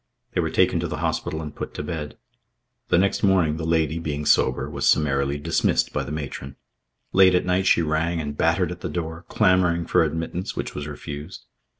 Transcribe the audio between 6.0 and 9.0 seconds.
the matron. Late at night she rang and battered at the